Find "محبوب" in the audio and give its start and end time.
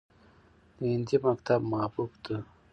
1.73-2.11